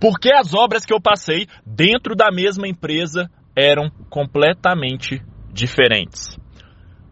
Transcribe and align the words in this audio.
Porque 0.00 0.30
as 0.32 0.54
obras 0.54 0.84
que 0.84 0.92
eu 0.92 1.00
passei 1.00 1.46
dentro 1.64 2.14
da 2.14 2.30
mesma 2.30 2.68
empresa 2.68 3.30
eram 3.56 3.90
completamente 4.10 5.22
diferentes. 5.52 6.38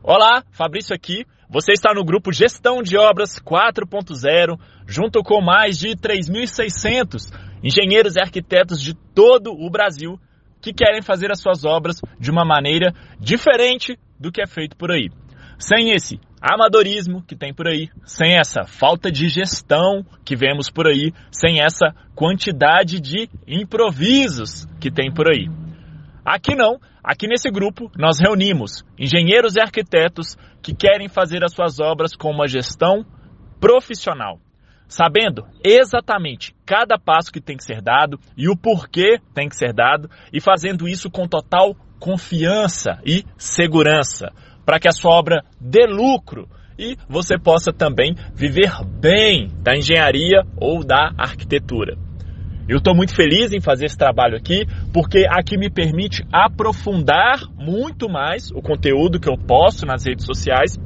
Olá, 0.02 0.44
Fabrício 0.50 0.94
aqui. 0.94 1.24
Você 1.48 1.72
está 1.72 1.94
no 1.94 2.04
grupo 2.04 2.32
Gestão 2.32 2.82
de 2.82 2.96
Obras 2.96 3.38
4.0, 3.38 4.58
junto 4.86 5.22
com 5.22 5.40
mais 5.40 5.78
de 5.78 5.90
3.600 5.90 7.32
engenheiros 7.62 8.16
e 8.16 8.20
arquitetos 8.20 8.80
de 8.80 8.94
todo 9.14 9.52
o 9.52 9.70
Brasil 9.70 10.18
que 10.60 10.72
querem 10.72 11.00
fazer 11.00 11.30
as 11.30 11.40
suas 11.40 11.64
obras 11.64 12.00
de 12.18 12.30
uma 12.30 12.44
maneira 12.44 12.92
diferente 13.18 13.98
do 14.18 14.32
que 14.32 14.42
é 14.42 14.46
feito 14.46 14.76
por 14.76 14.90
aí. 14.90 15.10
Sem 15.58 15.92
esse 15.92 16.18
amadorismo 16.44 17.22
que 17.22 17.34
tem 17.34 17.54
por 17.54 17.66
aí, 17.66 17.88
sem 18.04 18.38
essa 18.38 18.64
falta 18.64 19.10
de 19.10 19.28
gestão 19.30 20.04
que 20.22 20.36
vemos 20.36 20.68
por 20.68 20.86
aí, 20.86 21.10
sem 21.32 21.62
essa 21.62 21.94
quantidade 22.14 23.00
de 23.00 23.30
improvisos 23.48 24.66
que 24.78 24.90
tem 24.90 25.10
por 25.10 25.26
aí. 25.26 25.48
Aqui 26.22 26.54
não, 26.54 26.78
aqui 27.02 27.26
nesse 27.26 27.50
grupo 27.50 27.90
nós 27.96 28.18
reunimos 28.20 28.84
engenheiros 28.98 29.56
e 29.56 29.60
arquitetos 29.60 30.36
que 30.62 30.74
querem 30.74 31.08
fazer 31.08 31.42
as 31.42 31.54
suas 31.54 31.80
obras 31.80 32.14
com 32.14 32.30
uma 32.30 32.46
gestão 32.46 33.06
profissional, 33.58 34.38
sabendo 34.86 35.46
exatamente 35.64 36.54
cada 36.66 36.98
passo 36.98 37.32
que 37.32 37.40
tem 37.40 37.56
que 37.56 37.64
ser 37.64 37.80
dado 37.80 38.20
e 38.36 38.50
o 38.50 38.56
porquê 38.56 39.18
tem 39.34 39.48
que 39.48 39.56
ser 39.56 39.72
dado 39.72 40.10
e 40.30 40.42
fazendo 40.42 40.86
isso 40.86 41.10
com 41.10 41.26
total 41.26 41.74
confiança 41.98 43.00
e 43.02 43.24
segurança 43.38 44.30
para 44.64 44.78
que 44.78 44.88
a 44.88 44.92
sua 44.92 45.12
obra 45.12 45.44
dê 45.60 45.86
lucro 45.86 46.48
e 46.78 46.96
você 47.08 47.38
possa 47.38 47.72
também 47.72 48.14
viver 48.34 48.70
bem 49.00 49.48
da 49.62 49.76
engenharia 49.76 50.42
ou 50.56 50.84
da 50.84 51.12
arquitetura. 51.16 51.96
Eu 52.66 52.78
estou 52.78 52.94
muito 52.94 53.14
feliz 53.14 53.52
em 53.52 53.60
fazer 53.60 53.86
esse 53.86 53.96
trabalho 53.96 54.36
aqui, 54.36 54.64
porque 54.92 55.26
aqui 55.28 55.58
me 55.58 55.70
permite 55.70 56.24
aprofundar 56.32 57.42
muito 57.58 58.08
mais 58.08 58.50
o 58.50 58.62
conteúdo 58.62 59.20
que 59.20 59.28
eu 59.28 59.36
posto 59.36 59.84
nas 59.84 60.06
redes 60.06 60.24
sociais. 60.24 60.78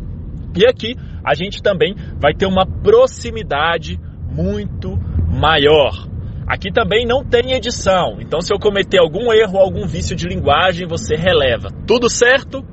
E 0.57 0.67
aqui 0.67 0.97
a 1.25 1.35
gente 1.35 1.63
também 1.63 1.95
vai 2.21 2.35
ter 2.35 2.47
uma 2.47 2.67
proximidade 2.67 3.99
muito 4.29 4.99
maior. 5.29 6.09
Aqui 6.49 6.73
também 6.73 7.07
não 7.07 7.23
tem 7.23 7.53
edição, 7.53 8.17
então 8.21 8.41
se 8.41 8.53
eu 8.53 8.59
cometer 8.59 8.99
algum 8.99 9.33
erro, 9.33 9.59
algum 9.59 9.87
vício 9.87 10.17
de 10.17 10.27
linguagem, 10.27 10.87
você 10.89 11.15
releva. 11.15 11.69
Tudo 11.87 12.09
certo? 12.09 12.65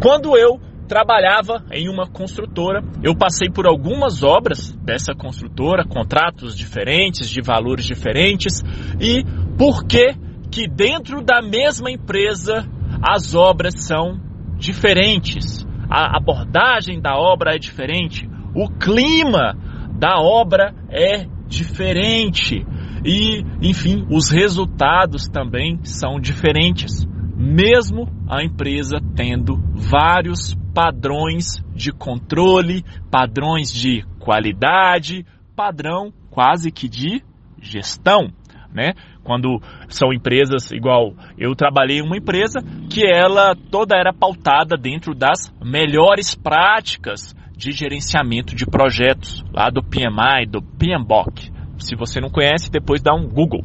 Quando 0.00 0.36
eu 0.36 0.60
trabalhava 0.86 1.64
em 1.72 1.88
uma 1.88 2.06
construtora, 2.06 2.82
eu 3.02 3.16
passei 3.16 3.50
por 3.50 3.66
algumas 3.66 4.22
obras 4.22 4.72
dessa 4.76 5.12
construtora, 5.12 5.84
contratos 5.84 6.56
diferentes, 6.56 7.28
de 7.28 7.42
valores 7.42 7.84
diferentes, 7.84 8.62
e 9.00 9.24
por 9.58 9.84
que 9.84 10.14
que 10.50 10.68
dentro 10.68 11.22
da 11.22 11.42
mesma 11.42 11.90
empresa 11.90 12.64
as 13.02 13.34
obras 13.34 13.74
são 13.84 14.20
diferentes? 14.56 15.66
A 15.90 16.16
abordagem 16.16 17.00
da 17.00 17.16
obra 17.16 17.54
é 17.54 17.58
diferente, 17.58 18.28
o 18.54 18.68
clima 18.70 19.56
da 19.98 20.20
obra 20.20 20.74
é 20.88 21.26
diferente. 21.48 22.64
E, 23.04 23.42
enfim, 23.60 24.06
os 24.10 24.30
resultados 24.30 25.28
também 25.28 25.78
são 25.84 26.20
diferentes 26.20 27.07
mesmo 27.48 28.06
a 28.28 28.44
empresa 28.44 28.98
tendo 29.16 29.56
vários 29.74 30.54
padrões 30.74 31.64
de 31.74 31.90
controle, 31.90 32.84
padrões 33.10 33.72
de 33.72 34.04
qualidade, 34.18 35.24
padrão 35.56 36.12
quase 36.30 36.70
que 36.70 36.88
de 36.88 37.22
gestão, 37.60 38.28
né? 38.72 38.92
Quando 39.24 39.60
são 39.88 40.12
empresas 40.12 40.70
igual 40.70 41.14
eu 41.38 41.54
trabalhei 41.54 41.98
em 41.98 42.02
uma 42.02 42.18
empresa 42.18 42.60
que 42.90 43.06
ela 43.06 43.56
toda 43.70 43.96
era 43.96 44.12
pautada 44.12 44.76
dentro 44.76 45.14
das 45.14 45.52
melhores 45.64 46.34
práticas 46.34 47.34
de 47.56 47.72
gerenciamento 47.72 48.54
de 48.54 48.66
projetos 48.66 49.42
lá 49.52 49.70
do 49.70 49.82
PMI, 49.82 50.46
do 50.48 50.62
PMBOK. 50.62 51.50
Se 51.78 51.96
você 51.96 52.20
não 52.20 52.28
conhece, 52.28 52.70
depois 52.70 53.02
dá 53.02 53.14
um 53.14 53.26
Google. 53.26 53.64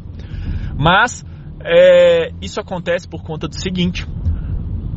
Mas 0.78 1.24
é, 1.66 2.31
isso 2.41 2.59
acontece 2.59 3.07
por 3.07 3.24
conta 3.24 3.47
do 3.47 3.56
seguinte: 3.56 4.06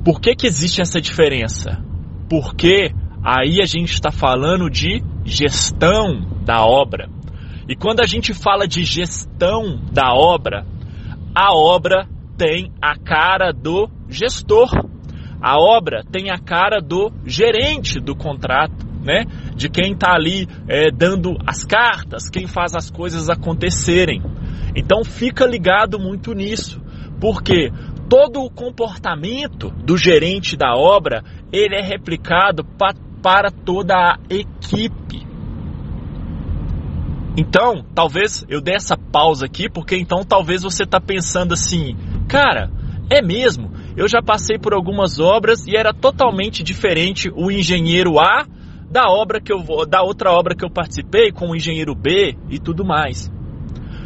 por 0.04 0.20
que, 0.20 0.34
que 0.34 0.46
existe 0.46 0.80
essa 0.80 1.00
diferença? 1.00 1.82
Porque 2.28 2.92
aí 3.22 3.60
a 3.60 3.66
gente 3.66 3.92
está 3.92 4.10
falando 4.10 4.70
de 4.70 5.02
gestão 5.24 6.20
da 6.44 6.64
obra. 6.64 7.08
E 7.68 7.74
quando 7.74 8.00
a 8.00 8.06
gente 8.06 8.32
fala 8.32 8.66
de 8.66 8.84
gestão 8.84 9.80
da 9.92 10.12
obra, 10.14 10.64
a 11.34 11.52
obra 11.52 12.08
tem 12.36 12.72
a 12.80 12.96
cara 12.96 13.52
do 13.52 13.88
gestor. 14.08 14.70
A 15.40 15.58
obra 15.58 16.04
tem 16.10 16.30
a 16.30 16.38
cara 16.38 16.80
do 16.80 17.12
gerente 17.24 18.00
do 18.00 18.16
contrato, 18.16 18.86
né? 19.02 19.24
De 19.54 19.68
quem 19.68 19.92
está 19.92 20.14
ali 20.14 20.48
é, 20.68 20.90
dando 20.90 21.36
as 21.46 21.64
cartas, 21.64 22.30
quem 22.30 22.46
faz 22.46 22.74
as 22.74 22.90
coisas 22.90 23.28
acontecerem. 23.28 24.22
Então 24.74 25.04
fica 25.04 25.46
ligado 25.46 25.98
muito 25.98 26.32
nisso, 26.32 26.80
porque 27.20 27.70
todo 28.08 28.42
o 28.42 28.50
comportamento 28.50 29.70
do 29.70 29.96
gerente 29.96 30.56
da 30.56 30.74
obra 30.74 31.22
ele 31.52 31.74
é 31.74 31.82
replicado 31.82 32.64
pa, 32.64 32.94
para 33.22 33.50
toda 33.50 33.94
a 33.94 34.18
equipe. 34.28 35.26
Então, 37.36 37.84
talvez 37.94 38.46
eu 38.48 38.62
dê 38.62 38.72
essa 38.72 38.96
pausa 38.96 39.44
aqui, 39.44 39.68
porque 39.68 39.96
então 39.96 40.24
talvez 40.24 40.62
você 40.62 40.84
está 40.84 40.98
pensando 40.98 41.52
assim, 41.52 41.94
cara, 42.26 42.70
é 43.10 43.20
mesmo? 43.20 43.70
Eu 43.96 44.08
já 44.08 44.22
passei 44.22 44.58
por 44.58 44.72
algumas 44.72 45.20
obras 45.20 45.66
e 45.66 45.76
era 45.76 45.92
totalmente 45.92 46.62
diferente 46.62 47.30
o 47.34 47.50
engenheiro 47.50 48.18
A 48.18 48.46
da 48.90 49.08
obra 49.08 49.40
que 49.40 49.52
eu 49.52 49.58
da 49.86 50.02
outra 50.02 50.32
obra 50.32 50.54
que 50.54 50.64
eu 50.64 50.70
participei 50.70 51.30
com 51.30 51.50
o 51.50 51.56
engenheiro 51.56 51.94
B 51.94 52.36
e 52.48 52.58
tudo 52.58 52.84
mais. 52.84 53.30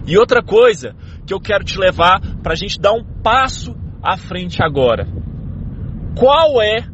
E 0.07 0.19
outra 0.19 0.43
coisa 0.43 0.95
que 1.27 1.35
eu 1.35 1.41
quero 1.41 1.65
te 1.65 1.79
levar 1.79 2.21
para 2.43 2.53
a 2.53 2.57
gente 2.57 2.81
dar 2.81 2.93
um 2.93 3.05
passo 3.23 3.77
à 4.03 4.17
frente 4.17 4.63
agora. 4.63 5.07
Qual 6.17 6.61
é 6.61 6.85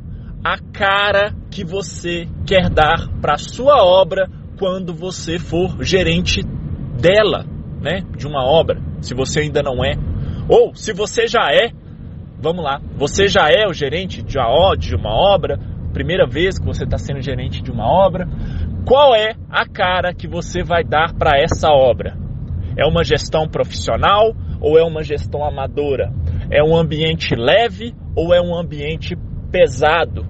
a 0.44 0.58
cara 0.72 1.34
que 1.50 1.64
você 1.64 2.28
quer 2.46 2.68
dar 2.68 3.08
para 3.20 3.34
a 3.34 3.38
sua 3.38 3.82
obra 3.82 4.28
quando 4.58 4.94
você 4.94 5.38
for 5.38 5.82
gerente 5.82 6.42
dela, 7.00 7.44
né? 7.80 8.02
De 8.16 8.26
uma 8.26 8.44
obra, 8.44 8.80
se 9.00 9.14
você 9.14 9.40
ainda 9.40 9.62
não 9.62 9.84
é. 9.84 9.92
Ou 10.48 10.74
se 10.74 10.92
você 10.92 11.26
já 11.26 11.50
é, 11.50 11.70
vamos 12.40 12.64
lá, 12.64 12.80
você 12.96 13.26
já 13.26 13.48
é 13.48 13.66
o 13.68 13.72
gerente 13.72 14.22
de 14.22 14.94
uma 14.94 15.10
obra, 15.10 15.58
primeira 15.92 16.26
vez 16.26 16.58
que 16.58 16.66
você 16.66 16.84
está 16.84 16.98
sendo 16.98 17.20
gerente 17.20 17.62
de 17.62 17.70
uma 17.70 17.86
obra, 17.86 18.28
qual 18.86 19.14
é 19.14 19.34
a 19.50 19.66
cara 19.66 20.14
que 20.14 20.28
você 20.28 20.62
vai 20.62 20.84
dar 20.84 21.12
para 21.14 21.40
essa 21.40 21.70
obra? 21.70 22.25
É 22.76 22.86
uma 22.86 23.02
gestão 23.02 23.48
profissional 23.48 24.34
ou 24.60 24.78
é 24.78 24.82
uma 24.82 25.02
gestão 25.02 25.44
amadora? 25.44 26.12
É 26.50 26.62
um 26.62 26.76
ambiente 26.76 27.34
leve 27.34 27.94
ou 28.14 28.34
é 28.34 28.40
um 28.40 28.54
ambiente 28.54 29.16
pesado? 29.50 30.26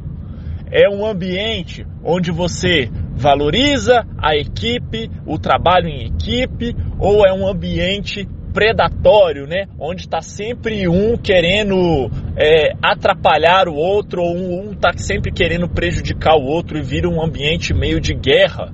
É 0.71 0.89
um 0.89 1.07
ambiente 1.07 1.87
onde 2.05 2.31
você 2.31 2.91
valoriza 3.15 4.05
a 4.19 4.37
equipe, 4.37 5.11
o 5.25 5.39
trabalho 5.39 5.89
em 5.89 6.07
equipe, 6.07 6.75
ou 6.99 7.27
é 7.27 7.33
um 7.33 7.49
ambiente 7.49 8.29
predatório, 8.53 9.47
né? 9.47 9.67
Onde 9.79 10.03
está 10.03 10.21
sempre 10.23 10.89
um 10.89 11.17
querendo 11.17 12.11
é, 12.37 12.73
atrapalhar 12.83 13.69
o 13.69 13.75
outro, 13.75 14.23
ou 14.23 14.35
um 14.35 14.73
está 14.73 14.93
sempre 14.97 15.31
querendo 15.31 15.69
prejudicar 15.69 16.37
o 16.37 16.45
outro 16.45 16.79
e 16.79 16.83
vira 16.83 17.09
um 17.09 17.23
ambiente 17.23 17.75
meio 17.75 18.01
de 18.01 18.15
guerra. 18.15 18.73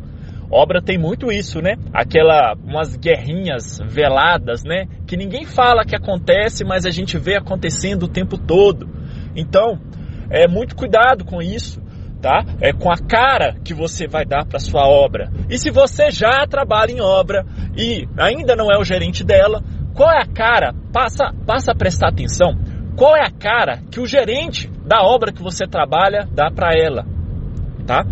Obra 0.52 0.82
tem 0.82 0.98
muito 0.98 1.32
isso, 1.32 1.62
né? 1.62 1.76
Aquela 1.94 2.54
umas 2.62 2.94
guerrinhas 2.94 3.78
veladas, 3.88 4.62
né? 4.62 4.87
Que 5.06 5.16
ninguém 5.16 5.46
fala 5.46 5.82
que 5.82 5.96
acontece, 5.96 6.62
mas 6.62 6.84
a 6.84 6.90
gente 6.90 7.16
vê 7.16 7.37
acontecendo 7.37 8.02
o 8.02 8.08
tempo 8.08 8.37
todo. 8.37 8.87
Então, 9.34 9.81
é 10.28 10.46
muito 10.46 10.76
cuidado 10.76 11.25
com 11.25 11.40
isso, 11.40 11.81
tá? 12.20 12.44
É 12.60 12.70
com 12.70 12.93
a 12.93 12.99
cara 12.99 13.56
que 13.64 13.72
você 13.72 14.06
vai 14.06 14.26
dar 14.26 14.44
para 14.44 14.58
sua 14.58 14.87
obra. 14.87 15.32
E 15.49 15.56
se 15.56 15.70
você 15.70 16.10
já 16.10 16.46
trabalha 16.46 16.93
em 16.93 17.00
obra 17.00 17.46
e 17.75 18.06
ainda 18.19 18.54
não 18.54 18.66
é 18.70 18.78
o 18.78 18.84
gerente 18.84 19.25
dela, 19.25 19.62
qual 19.94 20.10
é 20.10 20.22
a 20.22 20.26
cara? 20.26 20.75
Passa, 20.93 21.32
passa 21.46 21.72
a 21.72 21.75
prestar 21.75 22.08
atenção. 22.08 22.58
Qual 22.94 23.16
é 23.16 23.22
a 23.22 23.31
cara 23.31 23.78
que 23.90 24.00
o 24.00 24.06
gerente 24.06 24.70
da 24.84 25.02
obra 25.02 25.32
que 25.32 25.43
você 25.43 25.66
trabalha 25.66 26.28
dá 26.31 26.50
para 26.50 26.75
ela, 26.76 27.06
tá? 27.87 28.04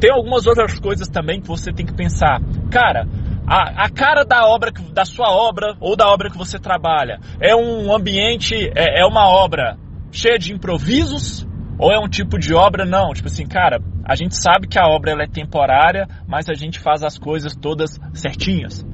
Tem 0.00 0.10
algumas 0.10 0.46
outras 0.46 0.78
coisas 0.78 1.08
também 1.08 1.40
que 1.40 1.48
você 1.48 1.72
tem 1.72 1.86
que 1.86 1.94
pensar. 1.94 2.40
Cara, 2.70 3.06
a, 3.46 3.84
a, 3.84 3.88
cara 3.88 4.24
da 4.24 4.46
obra, 4.46 4.72
da 4.92 5.04
sua 5.04 5.30
obra 5.30 5.76
ou 5.80 5.96
da 5.96 6.08
obra 6.08 6.30
que 6.30 6.36
você 6.36 6.58
trabalha 6.58 7.18
é 7.40 7.54
um 7.54 7.94
ambiente, 7.94 8.54
é, 8.74 9.00
é 9.00 9.06
uma 9.06 9.28
obra 9.28 9.78
cheia 10.10 10.38
de 10.38 10.52
improvisos 10.52 11.46
ou 11.78 11.92
é 11.92 11.98
um 11.98 12.08
tipo 12.08 12.38
de 12.38 12.54
obra 12.54 12.84
não? 12.84 13.12
Tipo 13.12 13.28
assim, 13.28 13.46
cara, 13.46 13.80
a 14.04 14.14
gente 14.14 14.36
sabe 14.36 14.66
que 14.66 14.78
a 14.78 14.86
obra 14.86 15.12
ela 15.12 15.22
é 15.22 15.28
temporária, 15.28 16.08
mas 16.26 16.48
a 16.48 16.54
gente 16.54 16.78
faz 16.78 17.02
as 17.02 17.18
coisas 17.18 17.54
todas 17.54 18.00
certinhas. 18.12 18.84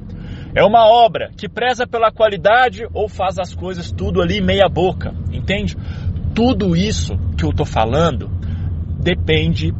É 0.55 0.63
uma 0.63 0.85
obra 0.85 1.31
que 1.35 1.49
preza 1.49 1.87
pela 1.87 2.11
qualidade 2.11 2.85
ou 2.93 3.09
faz 3.09 3.39
as 3.39 3.55
coisas 3.55 3.91
tudo 3.91 4.21
ali 4.21 4.39
meia 4.39 4.69
boca, 4.69 5.13
entende? 5.31 5.75
Tudo 6.35 6.75
isso 6.75 7.17
que 7.37 7.43
eu 7.43 7.49
estou 7.49 7.65
falando 7.65 8.29
depende 8.99 9.71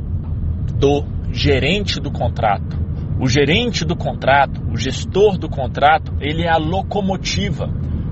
do 0.79 1.12
gerente 1.33 1.99
do 1.99 2.11
contrato. 2.11 2.77
O 3.19 3.27
gerente 3.27 3.83
do 3.83 3.95
contrato, 3.95 4.61
o 4.71 4.77
gestor 4.77 5.37
do 5.37 5.49
contrato, 5.49 6.13
ele 6.21 6.43
é 6.43 6.49
a 6.49 6.57
locomotiva 6.57 7.67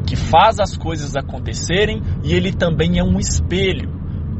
que 0.07 0.15
faz 0.15 0.59
as 0.59 0.75
coisas 0.75 1.15
acontecerem 1.15 2.01
e 2.23 2.33
ele 2.33 2.51
também 2.51 2.97
é 2.97 3.03
um 3.03 3.19
espelho 3.19 3.89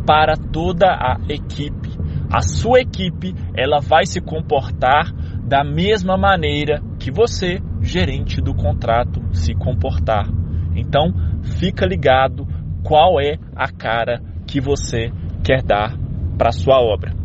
para 0.06 0.36
toda 0.36 0.88
a 0.88 1.18
equipe. 1.30 1.90
A 2.32 2.42
sua 2.42 2.80
equipe, 2.80 3.36
ela 3.56 3.80
vai 3.80 4.06
se 4.06 4.20
comportar 4.20 5.14
da 5.44 5.64
mesma 5.64 6.18
maneira 6.18 6.82
que 6.98 7.12
você, 7.12 7.62
gerente 7.82 8.42
do 8.42 8.56
contrato, 8.56 9.22
se 9.34 9.54
comportar. 9.54 10.28
Então, 10.76 11.14
fica 11.60 11.86
ligado 11.86 12.48
qual 12.84 13.20
é 13.20 13.38
a 13.56 13.70
cara 13.72 14.22
que 14.48 14.60
você 14.60 15.12
quer 15.44 15.62
dar 15.62 15.98
para 16.38 16.52
sua 16.52 16.82
obra. 16.82 17.21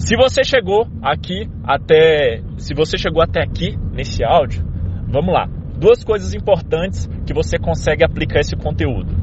Se 0.00 0.16
você 0.16 0.42
chegou 0.42 0.88
aqui 1.02 1.46
até, 1.62 2.40
se 2.56 2.74
você 2.74 2.96
chegou 2.96 3.22
até 3.22 3.42
aqui 3.42 3.76
nesse 3.92 4.24
áudio, 4.24 4.64
vamos 5.06 5.32
lá. 5.32 5.46
Duas 5.76 6.02
coisas 6.02 6.32
importantes 6.32 7.06
que 7.26 7.34
você 7.34 7.58
consegue 7.58 8.02
aplicar 8.02 8.40
esse 8.40 8.56
conteúdo. 8.56 9.14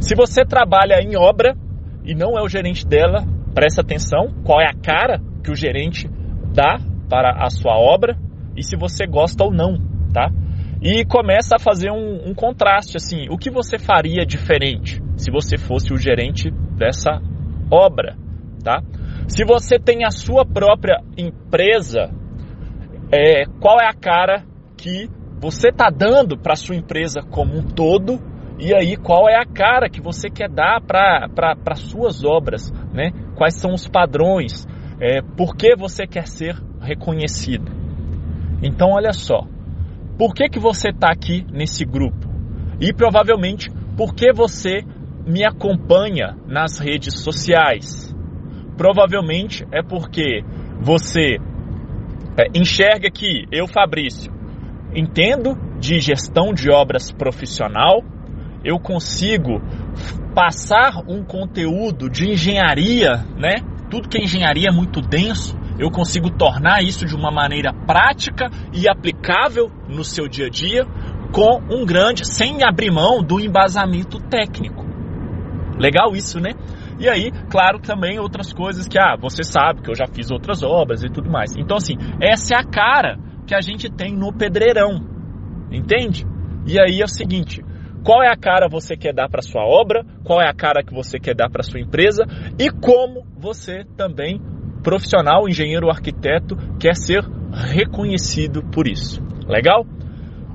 Se 0.00 0.16
você 0.16 0.44
trabalha 0.44 1.00
em 1.00 1.16
obra 1.16 1.56
e 2.04 2.12
não 2.12 2.36
é 2.36 2.42
o 2.42 2.48
gerente 2.48 2.84
dela, 2.84 3.24
presta 3.54 3.82
atenção 3.82 4.34
qual 4.44 4.60
é 4.60 4.66
a 4.66 4.74
cara 4.74 5.20
que 5.44 5.50
o 5.50 5.54
gerente 5.54 6.10
dá 6.52 6.76
para 7.08 7.44
a 7.44 7.48
sua 7.48 7.78
obra 7.78 8.18
e 8.56 8.64
se 8.64 8.76
você 8.76 9.06
gosta 9.06 9.44
ou 9.44 9.52
não, 9.52 9.78
tá? 10.12 10.28
E 10.82 11.04
começa 11.04 11.54
a 11.54 11.62
fazer 11.62 11.92
um, 11.92 12.30
um 12.30 12.34
contraste 12.34 12.96
assim, 12.96 13.28
o 13.30 13.38
que 13.38 13.48
você 13.48 13.78
faria 13.78 14.26
diferente 14.26 15.00
se 15.16 15.30
você 15.30 15.56
fosse 15.56 15.92
o 15.92 15.96
gerente 15.96 16.50
dessa 16.76 17.22
obra, 17.70 18.16
tá? 18.64 18.82
Se 19.28 19.44
você 19.44 19.78
tem 19.78 20.04
a 20.04 20.10
sua 20.10 20.46
própria 20.46 21.02
empresa, 21.16 22.10
é, 23.10 23.44
qual 23.60 23.80
é 23.80 23.86
a 23.86 23.92
cara 23.92 24.44
que 24.76 25.10
você 25.40 25.68
está 25.68 25.90
dando 25.90 26.38
para 26.38 26.52
a 26.52 26.56
sua 26.56 26.76
empresa 26.76 27.20
como 27.22 27.56
um 27.56 27.62
todo? 27.62 28.20
E 28.58 28.74
aí, 28.74 28.96
qual 28.96 29.28
é 29.28 29.36
a 29.36 29.44
cara 29.44 29.90
que 29.90 30.00
você 30.00 30.30
quer 30.30 30.48
dar 30.48 30.80
para 30.80 31.28
as 31.66 31.80
suas 31.80 32.24
obras? 32.24 32.72
Né? 32.92 33.10
Quais 33.34 33.60
são 33.60 33.72
os 33.74 33.86
padrões? 33.86 34.66
É, 35.00 35.20
por 35.20 35.56
que 35.56 35.76
você 35.76 36.06
quer 36.06 36.26
ser 36.26 36.56
reconhecido? 36.80 37.70
Então, 38.62 38.92
olha 38.92 39.12
só. 39.12 39.42
Por 40.16 40.32
que, 40.32 40.48
que 40.48 40.58
você 40.58 40.88
está 40.88 41.10
aqui 41.10 41.44
nesse 41.52 41.84
grupo? 41.84 42.26
E 42.80 42.92
provavelmente, 42.94 43.70
por 43.96 44.14
que 44.14 44.32
você 44.32 44.82
me 45.26 45.44
acompanha 45.44 46.36
nas 46.46 46.78
redes 46.78 47.20
sociais? 47.20 48.05
Provavelmente 48.76 49.66
é 49.72 49.82
porque 49.82 50.42
você 50.80 51.38
é, 52.36 52.46
enxerga 52.54 53.10
que 53.10 53.46
eu, 53.50 53.66
Fabrício, 53.66 54.32
entendo 54.94 55.56
de 55.78 55.98
gestão 56.00 56.52
de 56.52 56.70
obras 56.70 57.10
profissional, 57.10 58.02
eu 58.64 58.78
consigo 58.78 59.60
passar 60.34 61.02
um 61.08 61.22
conteúdo 61.24 62.10
de 62.10 62.30
engenharia, 62.30 63.24
né? 63.36 63.56
Tudo 63.90 64.08
que 64.08 64.18
é 64.18 64.24
engenharia 64.24 64.68
é 64.68 64.72
muito 64.72 65.00
denso, 65.00 65.56
eu 65.78 65.90
consigo 65.90 66.30
tornar 66.30 66.82
isso 66.82 67.06
de 67.06 67.14
uma 67.14 67.30
maneira 67.30 67.72
prática 67.72 68.50
e 68.72 68.88
aplicável 68.88 69.70
no 69.88 70.02
seu 70.02 70.26
dia 70.26 70.46
a 70.46 70.50
dia, 70.50 70.84
com 71.32 71.62
um 71.70 71.84
grande, 71.84 72.26
sem 72.26 72.64
abrir 72.64 72.90
mão 72.90 73.22
do 73.22 73.38
embasamento 73.38 74.18
técnico. 74.20 74.84
Legal 75.78 76.16
isso, 76.16 76.40
né? 76.40 76.52
E 76.98 77.08
aí, 77.08 77.30
claro, 77.50 77.78
também 77.78 78.18
outras 78.18 78.52
coisas 78.52 78.88
que, 78.88 78.98
ah, 78.98 79.16
você 79.20 79.42
sabe 79.44 79.82
que 79.82 79.90
eu 79.90 79.94
já 79.94 80.06
fiz 80.06 80.30
outras 80.30 80.62
obras 80.62 81.02
e 81.02 81.08
tudo 81.08 81.30
mais. 81.30 81.54
Então, 81.56 81.76
assim, 81.76 81.96
essa 82.20 82.54
é 82.54 82.58
a 82.58 82.64
cara 82.64 83.18
que 83.46 83.54
a 83.54 83.60
gente 83.60 83.90
tem 83.90 84.14
no 84.14 84.32
pedreirão, 84.32 85.00
entende? 85.70 86.26
E 86.66 86.80
aí 86.80 87.00
é 87.00 87.04
o 87.04 87.08
seguinte, 87.08 87.62
qual 88.04 88.22
é 88.22 88.28
a 88.28 88.36
cara 88.36 88.68
você 88.68 88.96
quer 88.96 89.12
dar 89.12 89.28
para 89.28 89.42
sua 89.42 89.62
obra, 89.64 90.04
qual 90.24 90.40
é 90.40 90.48
a 90.48 90.54
cara 90.54 90.82
que 90.82 90.94
você 90.94 91.18
quer 91.18 91.34
dar 91.34 91.50
para 91.50 91.62
sua 91.62 91.80
empresa 91.80 92.24
e 92.58 92.70
como 92.70 93.24
você 93.36 93.84
também, 93.96 94.40
profissional, 94.82 95.48
engenheiro 95.48 95.90
arquiteto, 95.90 96.56
quer 96.78 96.94
ser 96.94 97.22
reconhecido 97.52 98.62
por 98.62 98.88
isso. 98.88 99.20
Legal? 99.46 99.84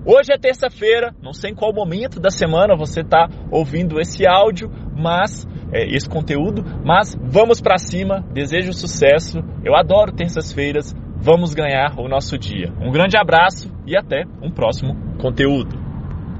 Hoje 0.03 0.33
é 0.33 0.37
terça-feira, 0.37 1.13
não 1.21 1.31
sei 1.31 1.51
em 1.51 1.55
qual 1.55 1.73
momento 1.73 2.19
da 2.19 2.29
semana 2.29 2.75
você 2.75 3.01
está 3.01 3.29
ouvindo 3.51 3.99
esse 3.99 4.25
áudio, 4.25 4.71
mas 4.97 5.47
é, 5.71 5.85
esse 5.85 6.07
conteúdo, 6.07 6.63
mas 6.83 7.17
vamos 7.21 7.61
para 7.61 7.77
cima, 7.77 8.23
desejo 8.33 8.73
sucesso. 8.73 9.39
Eu 9.63 9.75
adoro 9.75 10.11
terças-feiras, 10.11 10.93
vamos 11.15 11.53
ganhar 11.53 11.99
o 11.99 12.07
nosso 12.07 12.37
dia. 12.37 12.71
Um 12.81 12.91
grande 12.91 13.17
abraço 13.17 13.71
e 13.85 13.97
até 13.97 14.23
um 14.41 14.51
próximo 14.51 14.95
conteúdo. 15.17 15.80